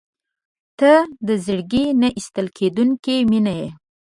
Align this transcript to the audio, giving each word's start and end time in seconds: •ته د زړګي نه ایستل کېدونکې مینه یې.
•ته 0.79 0.91
د 1.27 1.29
زړګي 1.45 1.85
نه 2.01 2.09
ایستل 2.17 2.47
کېدونکې 2.57 3.15
مینه 3.31 3.53
یې. 3.59 3.69